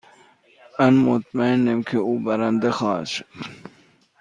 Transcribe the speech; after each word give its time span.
من 0.79 0.93
مطمئنم 0.93 1.83
که 1.83 1.97
او 1.97 2.19
برنده 2.19 2.71
خواهد 2.71 3.05
شد. 3.05 3.25